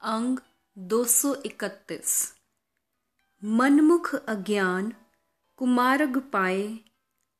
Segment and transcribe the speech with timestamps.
[0.00, 0.38] अंग
[0.78, 2.34] 231
[3.44, 4.92] मनमुख अज्ञान,
[5.56, 6.78] कुमारग पाए,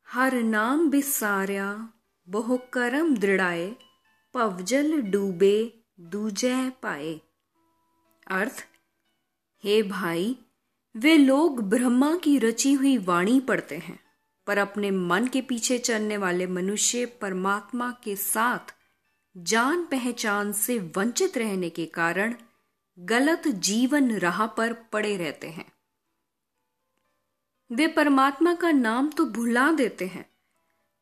[0.09, 1.93] हर नाम बिसारिया,
[2.29, 3.75] बहु करम दृढ़ाए,
[4.33, 7.21] पवजल डूबे दूजै पाए।
[8.27, 8.67] अर्थ,
[9.63, 10.37] हे भाई,
[10.95, 13.99] वे लोग ब्रह्मा की रची हुई वाणी पढ़ते हैं,
[14.47, 18.75] पर अपने मन के पीछे चलने वाले मनुष्य परमात्मा के साथ
[19.37, 22.35] जान पहचान से वंचित रहने के कारण
[22.99, 25.65] गलत जीवन राह पर पड़े रहते हैं।
[27.71, 30.25] वे परमात्मा का नाम तो भुला देते हैं,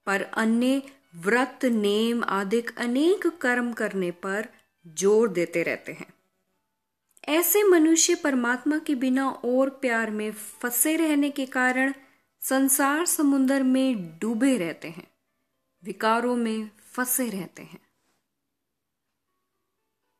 [0.07, 0.81] पर अन्य
[1.15, 4.47] व्रत, नेम आदि अनेक कर्म करने पर
[4.85, 6.13] ज़ोर देते रहते हैं।
[7.29, 11.93] ऐसे मनुष्य परमात्मा के बिना और प्यार में फंसे रहने के कारण
[12.41, 15.07] संसार समुन्दर में डूबे रहते हैं,
[15.83, 17.79] विकारों में फंसे रहते हैं।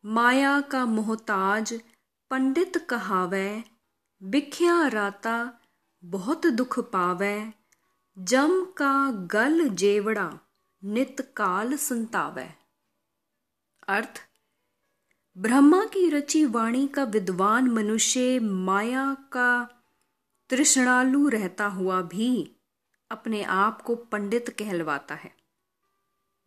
[0.08, 1.82] माया का मोहताज
[2.30, 3.64] पंडित कहावै,
[4.23, 5.59] बिख्या राता
[6.04, 7.52] बहुत दुख पावै,
[8.18, 10.40] जम का गल जेवड़ा
[10.84, 12.50] नित काल संतावै।
[13.88, 14.22] अर्थ,
[15.38, 19.84] ब्रह्मा की रची वाणी का विद्वान मनुष्य माया का
[20.50, 22.56] तृष्णालु रहता हुआ भी
[23.12, 25.34] अपने आप को पंडित कहलवाता है।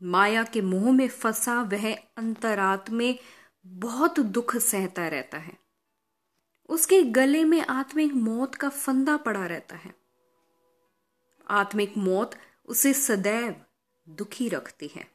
[0.03, 3.19] माया के मुँह में फंसा वह अंतरात्मे
[3.67, 5.59] बहुत दुख सहता रहता है।
[6.69, 9.95] उसके गले में आत्मिक मौत का फंदा पड़ा रहता है।
[11.49, 12.31] आत्मिक मौत
[12.67, 13.65] उसे सदैव
[14.09, 15.11] दुखी रखती है।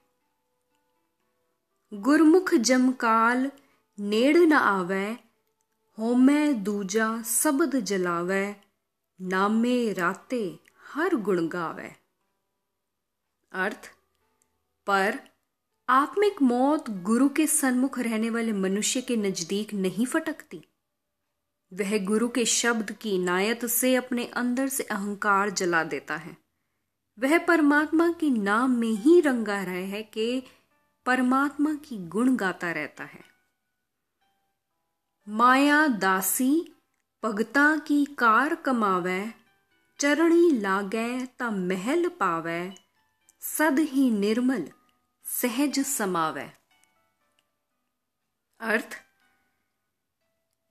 [1.93, 3.51] गुरमुख जमकाल
[3.99, 5.17] नेड़ न आवे,
[5.99, 8.55] होमै दूजा शब्द जलावे,
[9.21, 11.95] नामे राते हर गुण गावे।
[13.51, 13.91] अर्थ,
[14.87, 15.34] पर
[15.89, 20.63] आत्मिक मौत गुरु के सन्मुख रहने वाले मनुष्य के नज़दीक नहीं फटकती।
[21.73, 26.37] वह गुरु के शब्द की नायत से अपने अंदर से अहंकार जला देता है।
[27.19, 30.43] वह परमात्मा के नाम में ही रंगा रहा है कि
[31.05, 33.23] परमात्मा की गुण गाता रहता है।
[35.27, 36.75] माया दासी
[37.23, 39.33] भगता की कार कमावै,
[39.99, 42.73] चरणी लागै ता महल पावै,
[43.39, 44.67] सद ही निर्मल
[45.25, 46.49] सहज समावै।
[48.59, 49.01] अर्थ,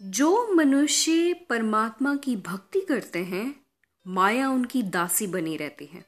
[0.03, 3.66] जो मनुष्य परमात्मा की भक्ति करते हैं,
[4.06, 6.06] माया उनकी दासी बनी रहती है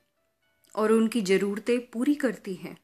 [0.77, 2.79] और उनकी जरूरतें पूरी करती है।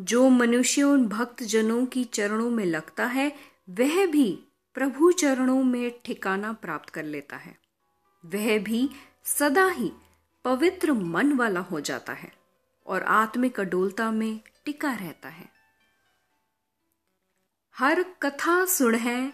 [0.00, 3.38] जो मनुष्य उन भक्त जनों की चरणों में लगता है,
[3.70, 4.44] वह भी
[4.74, 7.58] प्रभु चरणों में ठिकाना प्राप्त कर लेता है।
[8.24, 8.90] वह भी
[9.24, 9.92] सदा ही
[10.44, 12.39] पवित्र मन वाला हो जाता है।
[12.90, 15.48] और आत्मिक अडोलता में टिका रहता है।
[17.74, 19.32] हर कथा सुन है,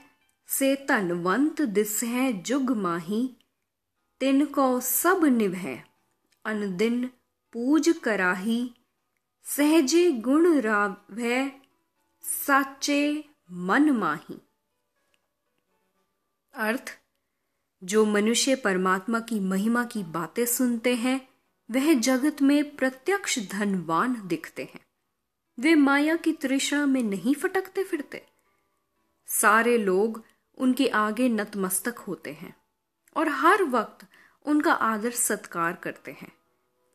[0.49, 3.37] से तनवंत दिस है जुग माही
[4.21, 5.85] तिनको सब निभ है,
[6.45, 7.11] अनदिन
[7.53, 8.75] पूज कराही,
[9.45, 11.61] सहजे गुण रावै
[12.25, 14.41] साचे मन माही।
[16.55, 16.99] अर्थ,
[17.85, 21.21] जो मनुष्य परमात्मा की महिमा की बातें सुनते हैं
[21.71, 24.81] वह जगत में प्रत्यक्ष धनवान दिखते हैं।
[25.59, 28.23] वे माया की तृष्णा में नहीं फटकते फिरते।
[29.29, 30.23] सारे लोग
[30.59, 32.55] उनके आगे नतमस्तक होते हैं
[33.17, 34.07] और हर वक्त
[34.45, 36.33] उनका आदर सत्कार करते हैं,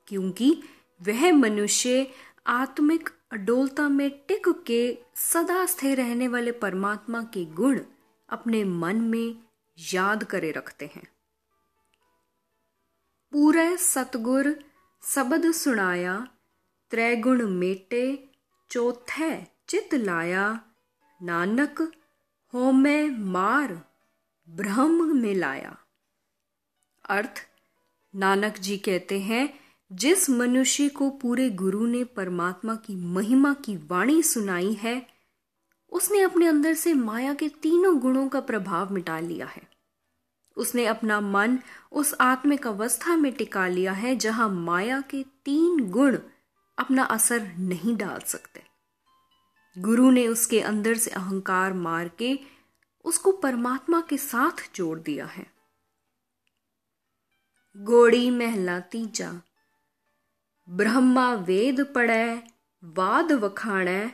[0.07, 0.63] क्योंकि
[1.01, 2.07] वह मनुष्य
[2.47, 7.79] आत्मिक अडोलता में टिक के सदा स्थिर रहने वाले परमात्मा के गुण
[8.29, 9.35] अपने मन में
[9.77, 11.07] याद करे रखते हैं।
[13.31, 14.63] पूरे सतगुर
[15.01, 16.27] सबद सुनाया
[16.89, 18.29] त्रैगुण मेटे
[18.69, 20.61] चौथे चित लाया।
[21.23, 21.91] नानक
[22.53, 23.85] हो मैं मार,
[24.49, 25.77] ब्रह्म में लाया।
[27.09, 27.47] अर्थ,
[28.15, 29.59] नानक जी कहते हैं,
[29.91, 35.07] जिस मनुष्य को पूरे गुरु ने परमात्मा की महिमा की वाणी सुनाई है,
[35.89, 39.70] उसने अपने अंदर से माया के तीनों गुणों का प्रभाव मिटा लिया है।
[40.57, 41.59] उसने अपना मन
[41.91, 46.17] उस आत्मिक अवस्था में टिका लिया है जहाँ माया के तीन गुण
[46.77, 48.63] अपना असर नहीं डाल सकते।
[49.77, 52.39] गुरु ने उसके अंदर से अहंकार मार के
[53.05, 55.47] उसको परमात्मा के साथ जोड़ दिया है।
[57.77, 59.41] गोड़ी महला तीजा
[60.69, 62.43] ब्रह्मा वेद पढ़ै,
[62.83, 64.11] वाद वखाणै,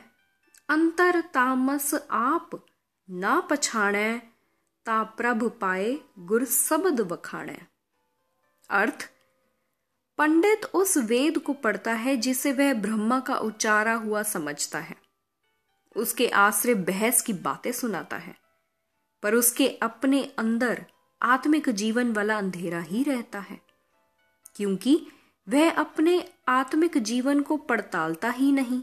[0.68, 2.66] अंतर तामस आप
[3.10, 4.22] ना पछाणै
[4.88, 5.88] ता प्रभ पाए
[6.18, 7.58] गुर शब्द वखाणै
[8.70, 9.08] अर्थ,
[10.18, 14.96] पंडित उस वेद को पढ़ता है जिसे वह ब्रह्मा का उच्चारा हुआ समझता है।
[15.96, 18.34] उसके आश्रय बहस की बातें सुनाता है,
[19.22, 20.84] पर उसके अपने अंदर
[21.22, 23.60] आत्मिक जीवन वाला अंधेरा ही रहता है,
[24.56, 25.00] क्योंकि
[25.46, 28.82] वह अपने आत्मिक जीवन को पड़तालता ही नहीं।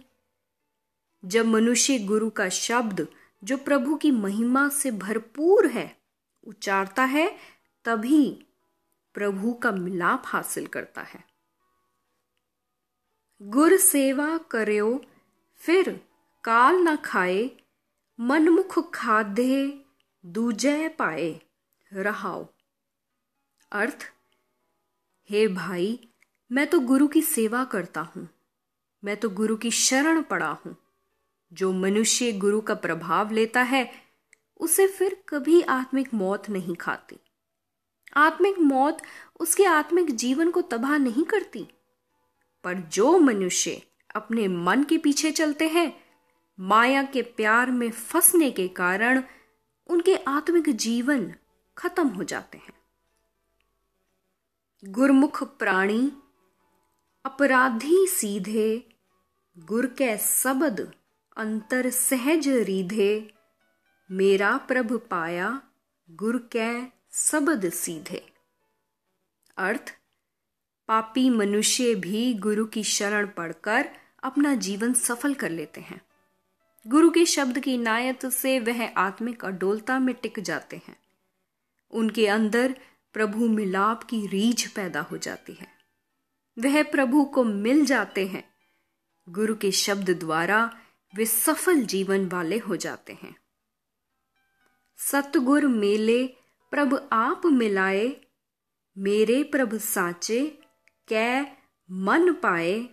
[1.24, 3.08] जब मनुष्य गुरु का शब्द
[3.44, 5.96] जो प्रभु की महिमा से भरपूर है
[6.44, 7.28] उच्चारता है,
[7.86, 8.48] तभी
[9.16, 11.24] प्रभु का मिलाप हासिल करता है।
[13.42, 15.02] गुर सेवा करो
[15.62, 15.90] फिर
[16.44, 17.50] काल न खाए,
[18.20, 19.86] मनमुख खाधे
[20.24, 21.30] दूजय पाए,
[21.92, 22.48] रहाओ।
[23.72, 24.06] अर्थ,
[25.30, 26.00] हे भाई,
[26.52, 28.28] मैं तो गुरु की सेवा करता हूँ,
[29.04, 30.76] मैं तो गुरु की शरण पड़ा हूँ।
[31.54, 33.92] जो मनुष्य गुरु का प्रभाव लेता है,
[34.60, 37.20] उसे फिर कभी आत्मिक मौत नहीं खाती।
[38.14, 38.98] आत्मिक मौत
[39.40, 41.68] उसके आत्मिक जीवन को तबाह नहीं करती।
[42.64, 43.82] पर जो मनुष्य
[44.16, 46.00] अपने मन के पीछे चलते हैं,
[46.60, 49.24] माया के प्यार में फंसने के कारण
[49.88, 51.34] उनके आत्मिक जीवन
[51.78, 52.74] खत्म हो जाते हैं।
[54.86, 56.12] गुरमुख प्राणी
[57.26, 58.90] अपराधी सीधे
[59.58, 60.94] गुर के सबद
[61.38, 63.34] अंतर सहज रीधे।
[64.12, 65.62] मेरा प्रभ पाया,
[66.12, 68.34] गुर कै सबद सीधे।
[69.58, 69.98] अर्थ,
[70.88, 73.90] पापी मनुष्य भी गुरु की शरण पढ़कर
[74.24, 76.02] अपना जीवन सफल कर लेते हैं।
[76.88, 80.98] गुरु के शब्द की इनायत से वह आत्मिक अडोलता में टिक जाते हैं।
[81.92, 82.76] उनके अंदर
[83.14, 85.68] प्रभु मिलाप की रीझ पैदा हो जाती है।
[86.60, 88.50] वह प्रभु को मिल जाते हैं।
[89.30, 90.80] गुरु के शब्द द्वारा
[91.16, 93.36] वे सफल जीवन वाले हो जाते हैं।
[94.98, 96.28] सतगुर मेले,
[96.72, 98.22] प्रभ आप मिलाए,
[98.98, 100.60] मेरे प्रभ साचे,
[101.08, 101.46] कै
[101.92, 102.90] मन पाए।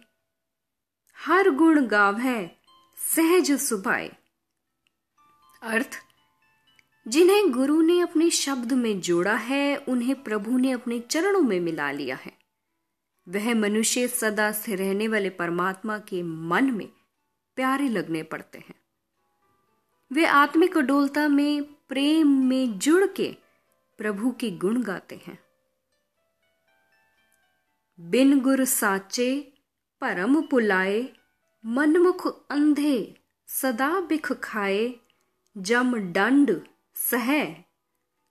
[1.16, 2.58] हर गुण गाव है
[3.16, 4.16] सहज सुभाए।
[5.62, 5.98] अर्थ,
[7.08, 11.92] जिन्हें गुरु ने अपने शब्द में जोड़ा है, उन्हें प्रभु ने अपने चरणों में मिला
[11.92, 12.38] लिया है।
[13.28, 16.88] वह मनुष्य सदा स्थिर रहने वाले परमात्मा के मन में
[17.56, 18.74] प्यारे लगने पड़ते हैं।
[20.12, 23.36] वे आत्मिक अडोलता में, प्रेम में जुड़ के
[23.98, 25.38] प्रभु के गुण गाते हैं।
[28.00, 29.52] बिन गुर साचे,
[30.00, 31.12] परम पुलाए,
[31.66, 34.94] मनमुख अंधे, सदा बिख खाए,
[35.58, 37.54] जम दंड सह,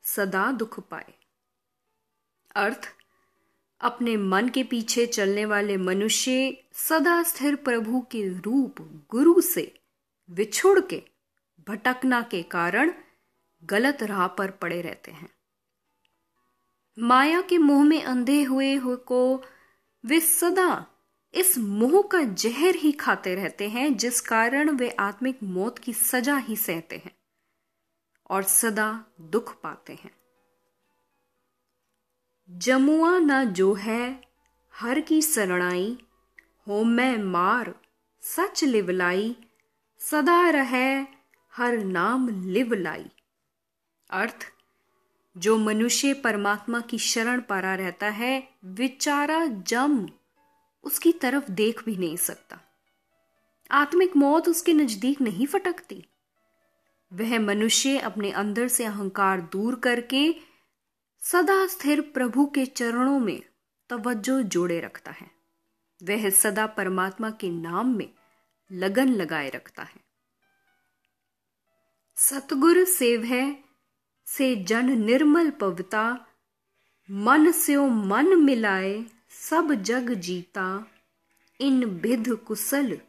[0.04, 1.14] सदा दुख पाए।
[2.56, 2.96] अर्थ
[3.82, 8.76] अपने मन के पीछे चलने वाले मनुष्य सदा स्थिर प्रभु के रूप
[9.10, 9.76] गुरु से
[10.30, 11.04] विछुड़ के,
[11.68, 12.94] भटकना के कारण
[13.64, 15.30] गलत राह पर पड़े रहते हैं।
[17.00, 19.44] माया के मुँह में अंधे हुए हो को
[20.06, 20.86] वे सदा
[21.34, 26.38] इस मोह का जहर ही खाते रहते हैं, जिस कारण वे आत्मिक मौत की सजा
[26.38, 27.16] ही सहते हैं
[28.30, 30.21] और सदा दुख पाते हैं।
[32.58, 34.22] जमुआ न जो है,
[34.76, 35.98] हर की शरणाई,
[36.68, 37.76] हो मैं मार,
[38.22, 39.36] सच लिवलाई,
[40.00, 41.06] सदा रहे,
[41.54, 43.06] हर नाम लिवलाई।
[44.10, 44.54] अर्थ,
[45.38, 50.10] जो मनुष्य परमात्मा की शरण पारा रहता है, विचारा जम,
[50.84, 52.60] उसकी तरफ़ देख भी नहीं सकता।
[53.72, 56.06] आत्मिक मौत उसके नज़दीक नहीं फटकती।
[57.14, 60.51] वह मनुष्य अपने अंदर से अहंकार दूर करके
[61.22, 63.44] सदा स्थिर प्रभु के चरणों में
[63.90, 65.32] तवज्जो जोड़े रखता है।
[66.04, 68.14] वह सदा परमात्मा के नाम में
[68.72, 70.02] लगन लगाए रखता है।
[72.16, 73.64] सतगुर सेव है,
[74.26, 76.28] से जन निर्मल पविता,
[77.12, 80.88] मन से मन मिलाए, सब जग जीता।
[81.60, 83.00] इन विध कुशल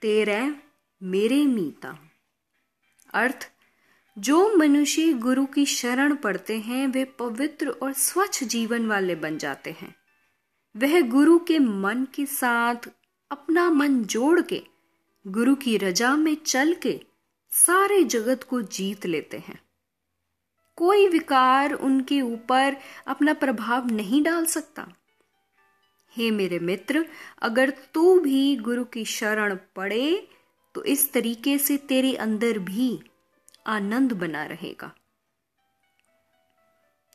[0.00, 0.54] तेरे
[1.02, 1.98] मेरे मीता।
[3.14, 3.51] अर्थ
[4.18, 9.70] जो मनुष्य गुरु की शरण पड़ते हैं, वे पवित्र और स्वच्छ जीवन वाले बन जाते
[9.70, 9.94] हैं।
[10.76, 12.88] वह गुरु के मन के साथ
[13.30, 14.62] अपना मन जोड़ के,
[15.26, 17.00] गुरु की रजा में चल के
[17.50, 19.60] सारे जगत को जीत लेते हैं।
[20.76, 22.76] कोई विकार उनके ऊपर
[23.06, 24.88] अपना प्रभाव नहीं डाल सकता।
[26.16, 27.06] हे मेरे मित्र,
[27.42, 30.28] अगर तू भी गुरु की शरण पड़े
[30.74, 33.00] तो इस तरीके से तेरे अंदर भी
[33.66, 34.94] आनंद बना रहेगा।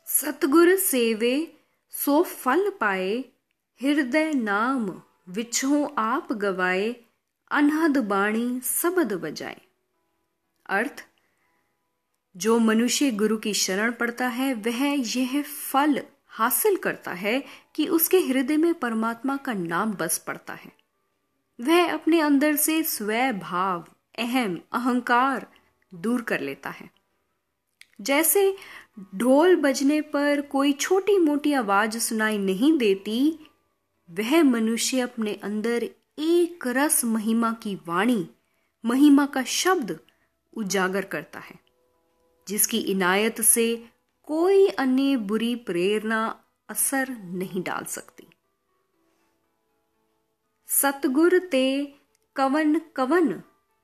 [0.06, 3.24] सतगुर सेवे, सो फल पाए,
[3.82, 6.96] हृदय नाम विछो आप गवाए
[7.50, 9.60] अनहद बाणी सबद बजाए।
[10.66, 11.06] अर्थ,
[12.36, 14.84] जो मनुष्य गुरु की शरण पड़ता है, वह
[15.16, 20.72] यह फल हासिल करता है कि उसके हृदय में परमात्मा का नाम बस पड़ता है।
[21.60, 23.88] वह अपने अंदर से स्वभाव,
[24.18, 25.46] अहम, अहंकार
[25.94, 26.90] दूर कर लेता है।
[28.00, 28.56] जैसे
[29.14, 33.38] ढोल बजने पर कोई छोटी मोटी आवाज़ सुनाई नहीं देती,
[34.10, 35.82] वह मनुष्य अपने अंदर
[36.18, 38.28] एक रस महिमा की वाणी,
[38.84, 39.98] महिमा का शब्द
[40.52, 41.58] उजागर करता है,
[42.48, 43.88] जिसकी इनायत से
[44.22, 48.26] कोई अन्य बुरी प्रेरणा असर नहीं डाल सकती।
[50.68, 51.94] सतगुर ते
[52.36, 53.42] कवन कवन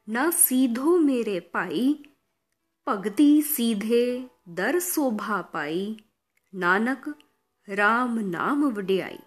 [0.09, 2.05] न सीधो मेरे पाई
[2.87, 5.97] भगती सीधे दर शोभा पाई,
[6.55, 7.19] नानक
[7.69, 9.19] राम नाम वड्याई।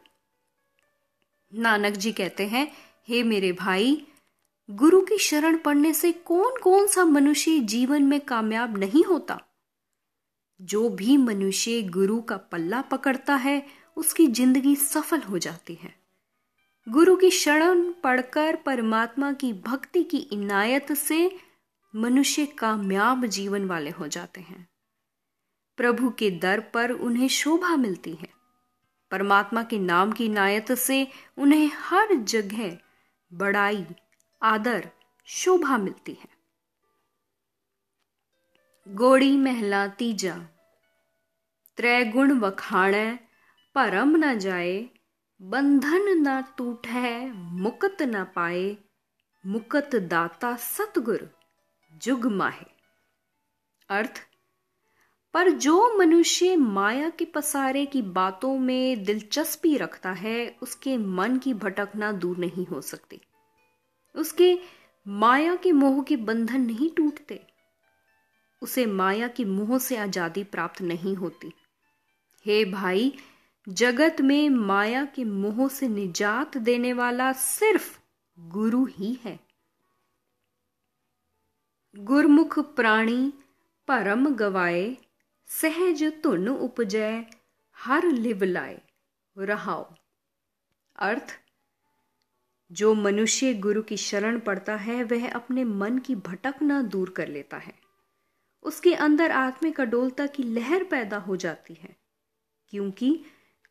[1.54, 2.72] नानक जी कहते हैं,
[3.08, 4.08] हे मेरे भाई,
[4.72, 9.42] गुरु की शरण पड़ने से कौन कौन सा मनुष्य जीवन में कामयाब नहीं होता?
[10.62, 15.97] जो भी मनुष्य गुरु का पल्ला पकड़ता है, उसकी ज़िंदगी सफल हो जाती है।
[16.90, 21.40] गुरु की शरण पढ़कर परमात्मा की भक्ति की इनायत से
[21.96, 24.70] मनुष्य कामयाब जीवन वाले हो जाते हैं।
[25.78, 28.30] प्रभु के दर पर उन्हें शोभा मिलती है।
[29.12, 32.78] परमात्मा के नाम की इनायत से उन्हें हर जगह
[33.34, 33.86] बड़ाई,
[34.42, 34.90] आदर,
[35.26, 36.30] शोभा मिलती है।
[38.88, 40.38] गोड़ी महला तीजा
[41.78, 43.20] त्रैगुण वखाणै,
[43.76, 44.90] परम न जाए
[45.42, 48.78] बंधन न टूटै, मुकत न पाए,
[49.46, 51.30] मुकत दाता सतगुर
[51.94, 52.66] जुग माहे।
[53.90, 54.22] अर्थ,
[55.34, 61.54] पर जो मनुष्य माया के पसारे की बातों में दिलचस्पी रखता है, उसके मन की
[61.54, 63.22] भटकना दूर नहीं हो सकती।
[64.16, 64.60] उसके
[65.06, 67.48] माया के मोह के बंधन नहीं टूटते।
[68.62, 71.54] उसे माया के मोह से आज़ादी प्राप्त नहीं होती।
[72.46, 73.14] हे भाई
[73.68, 78.00] जगत में माया के मोह से निजात देने वाला सिर्फ़
[78.40, 79.40] गुरु ही है।
[81.96, 83.34] गुरमुख प्राणी
[83.88, 84.98] परम गवाए,
[85.46, 87.26] सहज धुन उपजय
[87.78, 88.82] हर लिव लाए,
[89.38, 89.94] रहाओ।
[90.96, 91.40] अर्थ,
[92.72, 97.58] जो मनुष्य गुरु की शरण पड़ता है, वह अपने मन की भटकना दूर कर लेता
[97.58, 97.74] है।
[98.64, 101.96] उसके अंदर आत्मिक अडोलता की लहर पैदा हो जाती है,
[102.68, 103.26] क्योंकि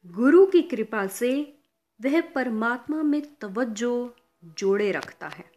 [0.06, 1.58] गुरु की कृपा से
[2.04, 5.52] वह परमात्मा में तवज्जो जोड़े रखता है।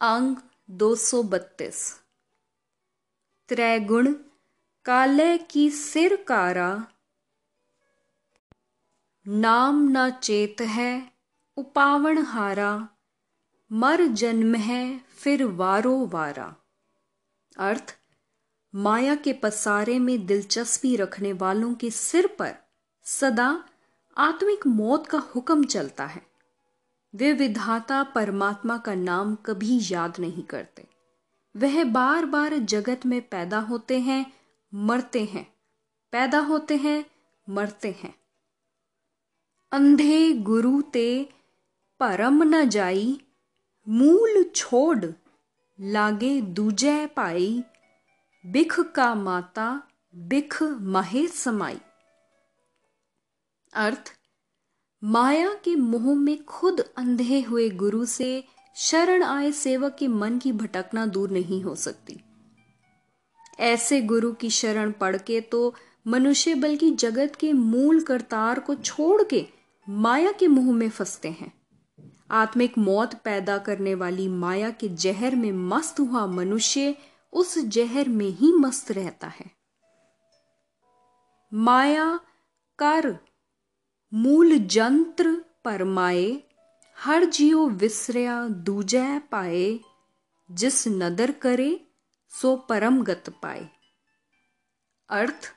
[0.00, 0.36] अंग
[0.70, 2.02] 232
[3.48, 4.14] त्रैगुण
[4.84, 6.86] काले की सिर कारा।
[9.28, 11.12] नाम न चेत है,
[11.56, 12.88] उपावण हारा।
[13.72, 16.56] मर जन्म है, फिर वारो वारा।
[17.58, 18.01] अर्थ
[18.74, 22.54] माया के पसारे में दिलचस्पी रखने वालों के सिर पर
[23.02, 23.64] सदा
[24.16, 26.26] आत्मिक मौत का हुक्म चलता है।
[27.14, 30.86] वे विधाता परमात्मा का नाम कभी याद नहीं करते।
[31.56, 34.32] वह बार बार जगत में पैदा होते हैं,
[34.74, 35.54] मरते हैं।
[36.12, 37.04] पैदा होते हैं,
[37.48, 38.14] मरते हैं।
[39.72, 41.28] अंधे गुरु ते
[42.00, 43.20] परम न जाई,
[43.88, 45.04] मूल छोड़
[45.80, 47.64] लागे दूजे पाई।
[48.46, 49.82] बिख का माता,
[50.16, 51.78] बिख महे समाई।
[53.74, 54.12] अर्थ,
[55.04, 58.44] माया के मोह में खुद अंधे हुए गुरु से
[58.76, 62.20] शरण आए सेवक के मन की भटकना दूर नहीं हो सकती।
[63.60, 65.74] ऐसे गुरु की शरण पढ़ के तो
[66.06, 69.46] मनुष्य बल्कि जगत के मूल करतार को छोड़ के
[69.88, 71.52] माया के मुँह में फंसते हैं।
[72.30, 76.96] आत्मिक मौत पैदा करने वाली माया के जहर में मस्त हुआ मनुष्य
[77.32, 79.50] उस जहर में ही मस्त रहता है।
[81.54, 82.20] माया
[82.78, 83.18] कर,
[84.14, 86.42] मूल जंत्र परमाए,
[86.98, 89.80] हर जियो विसरिया दूजै पाए,
[90.50, 91.86] जिस नदर करे,
[92.28, 93.68] सो परम गत पाए।
[95.10, 95.52] अर्थ,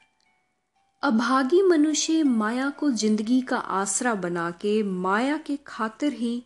[1.03, 6.46] अभागी मनुष्य माया को ज़िंदगी का आसरा बना के माया के खातिर ही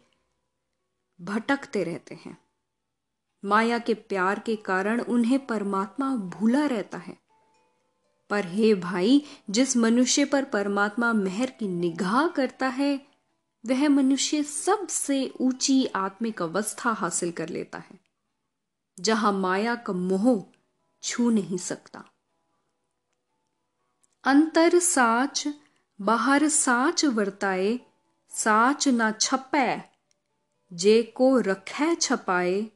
[1.22, 2.49] भटकते रहते हैं।
[3.46, 7.18] माया के प्यार के कारण उन्हें परमात्मा भूला रहता है।
[8.30, 13.08] पर हे भाई, जिस मनुष्य पर परमात्मा मेहर की निगाह करता है,
[13.66, 18.00] वह मनुष्य सबसे ऊँची आत्मिक अवस्था हासिल कर लेता है,
[19.00, 20.46] जहाँ माया का मोह
[21.04, 22.04] छू नहीं सकता।
[24.24, 25.48] अंतर साच,
[26.02, 27.80] बाहर साच वर्ताए,
[28.30, 29.82] साच ना छपै,
[30.74, 32.68] जे को रखै छपाए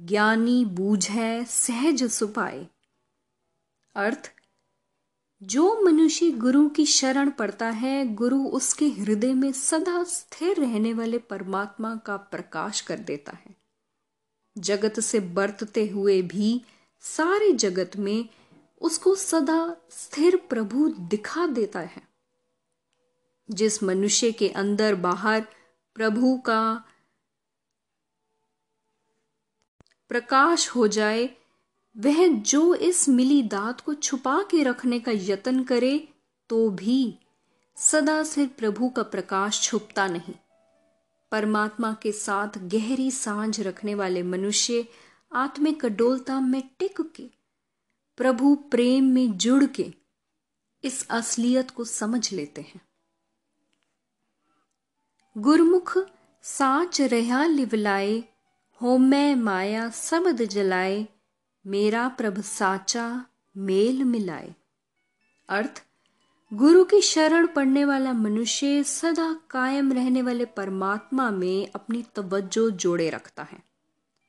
[0.00, 2.66] ज्ञानी बूझै सहज सुपाए।
[3.94, 4.32] अर्थ,
[5.42, 11.18] जो मनुष्य गुरु की शरण पड़ता है, गुरु उसके हृदय में सदा स्थिर रहने वाले
[11.18, 13.56] परमात्मा का प्रकाश कर देता है।
[14.58, 16.62] जगत से बरतते हुए भी,
[17.00, 18.28] सारे जगत में
[18.80, 22.02] उसको सदा स्थिर प्रभु दिखा देता है।
[23.50, 25.46] जिस मनुष्य के अंदर बाहर
[25.94, 26.84] प्रभु का
[30.12, 31.24] प्रकाश हो जाए,
[31.96, 36.08] वह जो इस मिली दात को छुपा के रखने का यत्न करे
[36.50, 37.18] तो भी
[37.76, 40.34] सदा सिर प्रभु का प्रकाश छुपता नहीं।
[41.32, 44.84] परमात्मा के साथ गहरी साँझ रखने वाले मनुष्य
[45.32, 47.26] आत्मिक कडोलता में टिक के,
[48.16, 49.92] प्रभु प्रेम में जुड़ के
[50.84, 52.80] इस असलियत को समझ लेते हैं।
[55.36, 55.96] गुरमुख
[56.44, 58.22] साच रहा लिवलाए
[58.82, 61.08] हो मैं माया सबद जलाए,
[61.66, 63.24] मेरा प्रभ साचा
[63.56, 64.54] मेल मिलाए।
[65.48, 65.84] अर्थ,
[66.54, 73.10] गुरु की शरण पड़ने वाला मनुष्य सदा कायम रहने वाले परमात्मा में अपनी तवज्जो जोड़े
[73.10, 73.62] रखता है।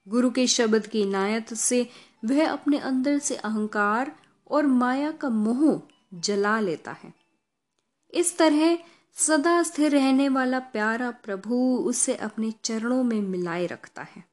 [0.07, 1.89] गुरु के शब्द की इनायत से
[2.25, 4.15] वह अपने अंदर से अहंकार
[4.51, 5.81] और माया का मोह
[6.13, 7.13] जला लेता है।
[8.13, 8.77] इस तरह
[9.13, 14.32] सदा स्थिर रहने वाला प्यारा प्रभु उसे अपने चरणों में मिलाए रखता है।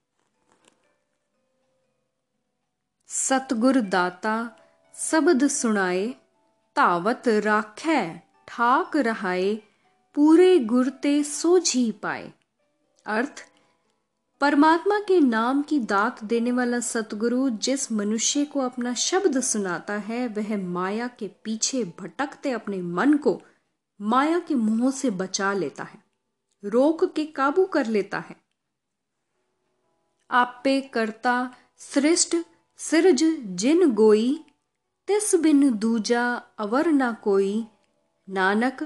[3.11, 4.57] सतगुर दाता
[4.95, 6.07] शब्द सुनाए,
[6.77, 8.03] तावत राखै,
[8.49, 9.55] ठाक रहाए,
[10.15, 12.33] पूरे गुरते सोझी पाए।
[13.07, 13.43] अर्थ,
[14.41, 20.27] परमात्मा के नाम की दात देने वाला सतगुरु जिस मनुष्य को अपना शब्द सुनाता है,
[20.29, 23.41] वह माया के पीछे भटकते अपने मन को
[24.01, 26.03] माया के मुँह से बचा लेता है,
[26.65, 28.37] रोक के काबू कर लेता है।
[30.31, 32.37] आपे करता, श्रेष्ठ
[32.81, 33.23] सिरज
[33.57, 34.29] जिन गोई
[35.09, 36.23] तिस बिन दूजा
[36.59, 37.53] अवर ना कोई
[38.29, 38.83] नानक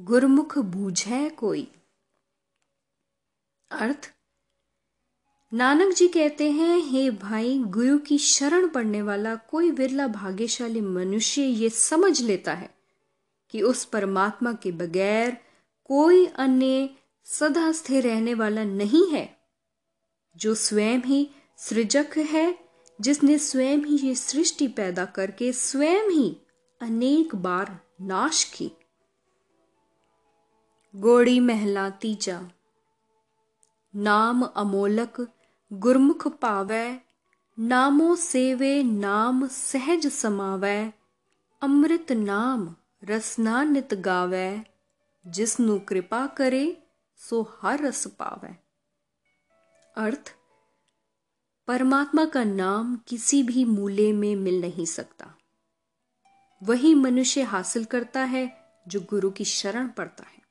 [0.00, 1.62] गुरमुख बूझे कोई
[3.70, 4.10] अर्थ
[5.52, 11.42] नानक जी कहते हैं हे भाई गुरु की शरण पड़ने वाला कोई विरला भाग्यशाली मनुष्य
[11.42, 12.70] ये समझ लेता है
[13.54, 15.36] कि उस परमात्मा के बगैर
[15.90, 16.88] कोई अन्य
[17.26, 19.28] सदा स्थिर रहने वाला नहीं है
[20.36, 22.46] जो स्वयं ही सृजक है
[23.00, 26.40] जिसने स्वयं ही ये सृष्टि पैदा करके स्वयं ही
[26.80, 28.70] अनेक बार नाश की।
[30.96, 32.50] गोड़ी महला तीजा।
[33.96, 35.32] नाम अमोलक
[35.72, 37.00] गुरमुख पावै,
[37.58, 40.92] नामो सेवे नाम सहज समावै,
[41.62, 44.64] अमृत नाम रसना नित गावै,
[45.26, 46.82] जिसनु कृपा करे
[47.16, 48.56] सो हर रस पावै।
[49.96, 50.35] अर्थ
[51.68, 55.34] परमात्मा का नाम किसी भी मूल्य में मिल नहीं सकता।
[56.62, 60.42] वही मनुष्य हासिल करता है जो गुरु की शरण पड़ता है।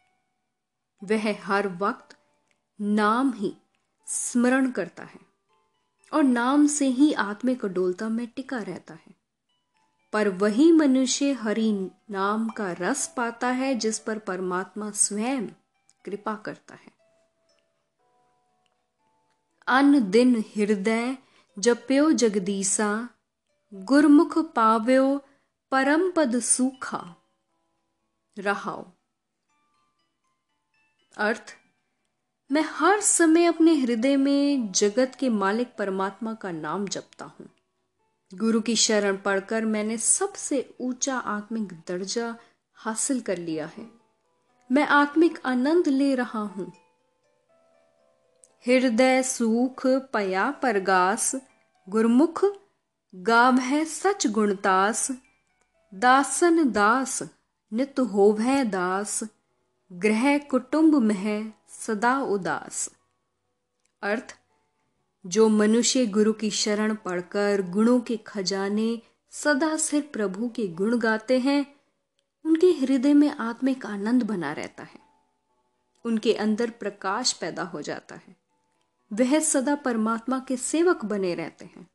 [1.04, 2.18] वह हर वक्त
[2.82, 3.56] नाम ही
[4.08, 5.20] स्मरण करता है
[6.14, 9.16] और नाम से ही आत्मिक डोलता में टिका रहता है।
[10.14, 15.48] पर वही मनुष्य हरि नाम का रस पाता है जिस पर परमात्मा स्वयं
[16.06, 16.95] कृपा करता है।
[19.68, 21.16] अन दिन हृदय
[21.58, 22.90] जप्यो जगदीसा
[23.72, 25.06] गुरमुख पाव्यो
[25.72, 27.00] परम पद सूखा
[28.38, 28.84] रहाओ
[31.18, 31.56] अर्थ
[32.50, 37.50] मैं हर समय अपने हृदय में जगत के मालिक परमात्मा का नाम जपता हूँ
[38.32, 42.36] गुरु की शरण पढ़कर मैंने सबसे ऊँचा आत्मिक दर्जा
[42.78, 43.90] हासिल कर लिया है
[44.70, 46.72] मैं आत्मिक आनंद ले रहा हूँ
[48.66, 51.32] हृदय सुख पया परगास
[51.88, 52.44] गुरमुख
[53.14, 55.10] गाव है सच गुणतास
[55.94, 57.22] दासन दास
[57.72, 59.20] नित होवै दास
[59.92, 62.80] ग्रह कुटुंब में सदा उदास
[64.02, 64.36] अर्थ
[65.26, 68.88] जो मनुष्य गुरु की शरण पढ़कर गुणों के खजाने
[69.34, 71.66] सदा सिर प्रभु के गुण गाते हैं
[72.46, 75.00] उनके हृदय में आत्मिक आनंद बना रहता है
[76.06, 78.36] उनके अंदर प्रकाश पैदा हो जाता है
[79.14, 81.88] वह सदा परमात्मा के सेवक बने रहते हैं।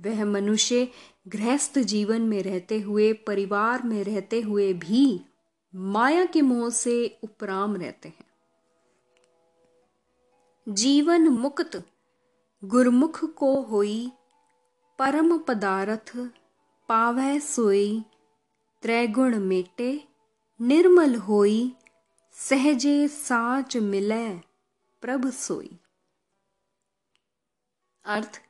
[0.00, 0.88] वह मनुष्य
[1.28, 5.20] गृहस्थ जीवन में रहते हुए, परिवार में रहते हुए भी
[5.74, 8.28] माया के मोह से उपराम रहते हैं।
[10.68, 11.82] जीवन मुक्त,
[12.64, 14.12] गुरमुख को होई,
[14.98, 16.18] परम पदारथ
[16.88, 18.04] पावै सोई,
[18.82, 20.04] त्रैगुण मेटे,
[20.60, 21.72] निर्मल होई,
[22.32, 24.40] सहजे साच मिलै
[25.00, 25.78] प्रभ सोई।
[28.04, 28.40] अर्थ,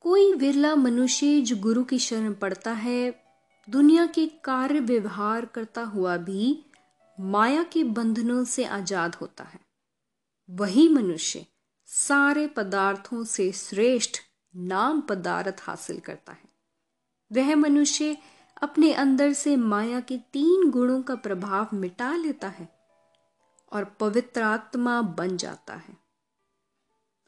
[0.00, 3.24] कोई विरला मनुष्य जो गुरु की शरण पड़ता है,
[3.68, 6.64] दुनिया के कार्य व्यवहार करता हुआ भी
[7.20, 9.60] माया के बंधनों से आज़ाद होता है।
[10.50, 11.46] वही मनुष्य
[11.88, 14.18] सारे पदार्थों से श्रेष्ठ
[14.56, 16.48] नाम पदार्थ हासिल करता है।
[17.30, 18.16] वह मनुष्य
[18.62, 22.68] अपने अंदर से माया के तीन गुणों का प्रभाव मिटा लेता है
[23.72, 26.05] और पवित्र आत्मा बन जाता है।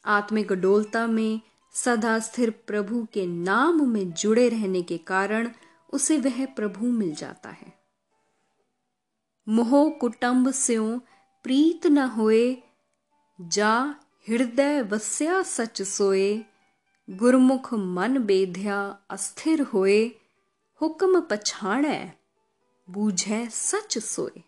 [0.08, 1.40] आत्मिक डोलता में
[1.72, 5.50] सदा स्थिर प्रभु के नाम में जुड़े रहने के कारण
[5.92, 7.78] उसे वह प्रभु मिल जाता है।
[9.48, 10.98] मोह कुटुंब स्यों
[11.42, 12.56] प्रीत न होए,
[13.40, 13.94] जा
[14.28, 16.44] हृदय वस्या सच सोए,
[17.10, 20.10] गुरमुख मन बेध्या अस्थिर होए,
[20.80, 22.12] हुक्म पछाणै,
[22.90, 24.42] बूझे सच सोए।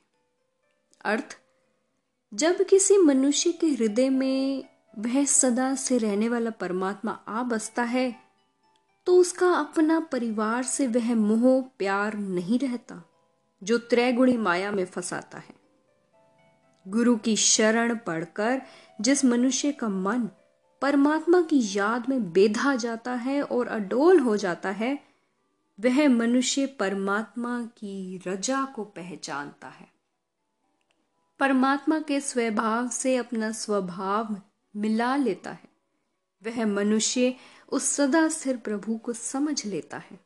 [1.04, 1.38] अर्थ,
[2.34, 4.69] जब किसी मनुष्य के हृदय में
[5.00, 8.30] वह सदा से रहने वाला परमात्मा आ बसता है
[9.06, 13.02] तो उसका अपना परिवार से वह मोह, प्यार नहीं रहता,
[13.62, 15.54] जो त्रैगुणी माया में फंसाता है।
[16.88, 18.62] गुरु की शरण पढ़कर
[19.00, 20.28] जिस मनुष्य का मन
[20.82, 24.98] परमात्मा की याद में बेधा जाता है और अडोल हो जाता है,
[25.80, 29.88] वह मनुष्य परमात्मा की रजा को पहचानता है।
[31.40, 34.42] परमात्मा के स्वभाव से अपना स्वभाव
[34.76, 35.68] मिला लेता है।
[36.42, 37.34] वह मनुष्य
[37.68, 40.20] उस सदा स्थिर प्रभु को समझ लेता है।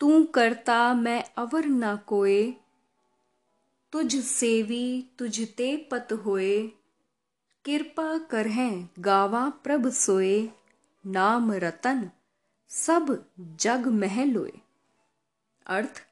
[0.00, 2.54] तू करता मैं अवर ना कोए,
[3.92, 6.66] तुझ सेवी तुझ ते पत होए।
[7.64, 10.48] कृपा करहें गावा प्रभ सोए,
[11.06, 12.10] नाम रतन
[12.68, 14.52] सब जग मह लोए।
[15.66, 16.02] अर्थ,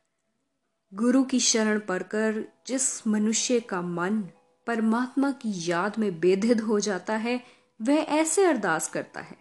[0.94, 4.28] गुरु की शरण पढ़कर जिस मनुष्य का मन
[4.66, 7.40] परमात्मा की याद में बेधिद हो जाता है,
[7.80, 9.36] वह ऐसे अरदास करता है,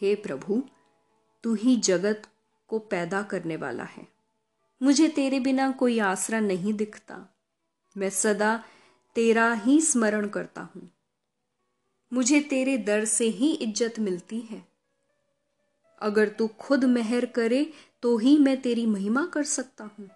[0.00, 0.62] हे प्रभु,
[1.44, 2.22] तू ही जगत
[2.70, 4.06] को पैदा करने वाला है।
[4.80, 7.16] मुझे तेरे बिना कोई आसरा नहीं दिखता।
[7.96, 8.56] मैं सदा
[9.16, 10.90] तेरा ही स्मरण करता हूँ।
[12.12, 14.62] मुझे तेरे दर से ही इज़्ज़त मिलती है।
[16.00, 17.64] अगर तू खुद मेहर करे
[18.02, 20.08] तो ही मैं तेरी महिमा कर सकता हूँ।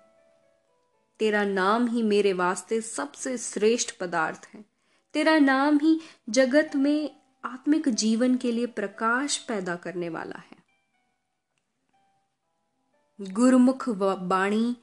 [1.20, 4.64] तेरा नाम ही मेरे वास्ते सबसे श्रेष्ठ पदार्थ है।
[5.14, 10.58] तेरा नाम ही जगत में आत्मिक जीवन के लिए प्रकाश पैदा करने वाला है।
[13.20, 14.76] गुरुमुख बाणी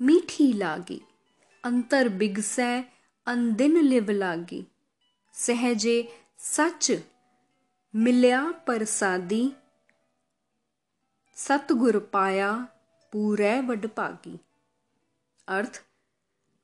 [0.00, 1.00] मीठी लागी,
[1.64, 2.84] अंतर बिगसै
[3.26, 4.66] अनदिन लिव लागी।
[5.34, 5.96] सहजे
[6.38, 6.90] सच
[7.94, 9.52] मिल्या परसादी
[11.36, 12.52] सतगुर पाया
[13.12, 14.38] पूरे वडभागी
[15.48, 15.82] अर्थ,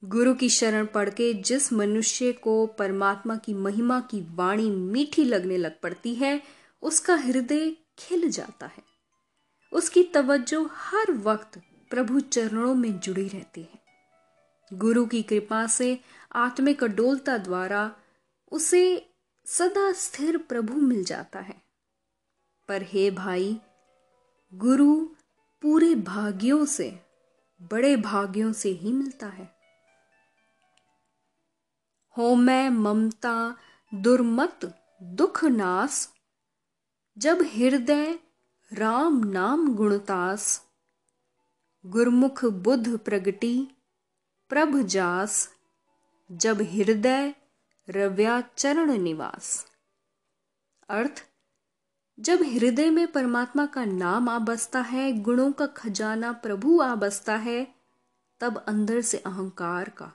[0.05, 5.57] गुरु की शरण पढ़ के जिस मनुष्य को परमात्मा की महिमा की वाणी मीठी लगने
[5.57, 6.42] लग पड़ती है,
[6.83, 8.83] उसका हृदय खिल जाता है।
[9.73, 13.85] उसकी तवज्जो हर वक्त प्रभु चरणों में जुड़ी रहती है।
[14.73, 16.01] गुरु की कृपा से
[16.33, 17.97] आत्मिक डोलता द्वारा
[18.53, 19.11] उसे
[19.47, 21.62] सदा स्थिर प्रभु मिल जाता है।
[22.68, 23.61] पर हे भाई,
[24.55, 25.07] गुरु
[25.62, 27.04] पूरे भाग्यों से
[27.72, 29.55] बड़े भाग्यों से ही मिलता है।
[32.16, 33.57] हो मैं ममता,
[33.94, 36.14] दुर्मत, दुख नास,
[37.18, 38.18] जब हृदय
[38.72, 40.62] राम नाम गुणतास,
[41.87, 43.68] गुरमुख बुद्ध प्रगति
[44.48, 45.55] प्रभ जास,
[46.33, 47.35] जब हृदय
[47.90, 49.66] रव्या चरण निवास।
[50.88, 51.34] अर्थ
[52.20, 57.37] जब हृदय में परमात्मा का नाम आ बसता है, गुणों का खजाना प्रभु आ बसता
[57.37, 57.74] है,
[58.40, 60.12] तब अंदर से अहंकार का,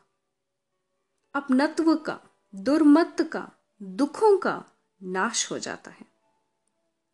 [1.33, 2.19] अपनत्व का
[2.55, 3.51] दुर्मत का,
[3.83, 4.65] दुखों का
[5.03, 6.05] नाश हो जाता है।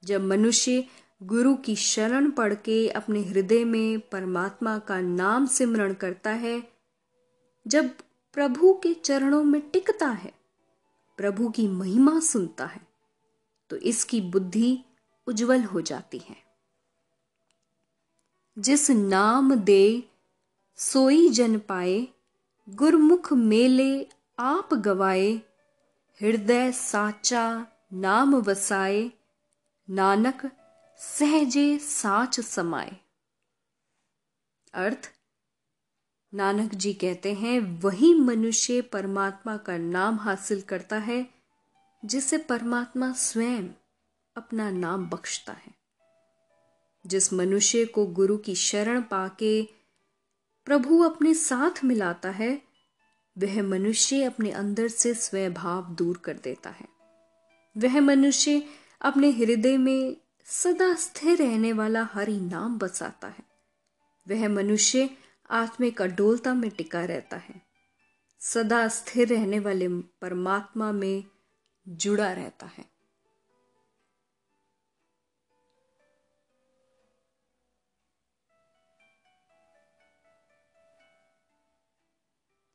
[0.03, 0.87] जब मनुष्य
[1.23, 6.71] गुरु की शरण पढ़ के अपने हृदय में परमात्मा का नाम सिमरण करता है,
[7.67, 7.89] जब
[8.33, 10.33] प्रभु के चरणों में टिकता है,
[11.17, 12.94] प्रभु की महिमा सुनता है
[13.69, 14.79] तो इसकी बुद्धि
[15.27, 16.35] उज्जवल हो जाती है।
[18.59, 20.03] जिस नाम दे,
[20.75, 22.07] सोई जन पाए,
[22.69, 24.07] गुरमुख मेले
[24.39, 25.31] आप गवाए,
[26.21, 29.11] हृदय साचा नाम वसाए,
[29.89, 30.51] नानक
[30.97, 32.97] सहजे साच समाए।
[34.73, 35.11] अर्थ,
[36.33, 41.34] नानक जी कहते हैं, वही मनुष्य परमात्मा का नाम हासिल करता है
[42.05, 43.63] जिसे परमात्मा स्वयं
[44.35, 45.75] अपना नाम बख्शता है।
[47.07, 49.67] जिस मनुष्य को गुरु की शरण पाके
[50.65, 52.61] प्रभु अपने साथ मिलाता है,
[53.37, 56.87] वह मनुष्य अपने अंदर से स्वभाव दूर कर देता है।
[57.77, 58.67] वह मनुष्य
[59.01, 63.43] अपने हृदय में सदा स्थिर रहने वाला हरि नाम बसाता है।
[64.27, 65.09] वह मनुष्य
[65.49, 67.61] आत्मिक अडोलता में टिका रहता है।
[68.39, 71.23] सदा स्थिर रहने वाले परमात्मा में
[71.89, 72.94] जुड़ा रहता है।